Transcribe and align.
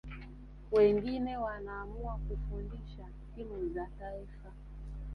wengine 0.71 1.37
wanaamua 1.37 2.19
kufundisha 2.27 3.07
timu 3.35 3.69
za 3.73 3.87
taifa 3.99 4.53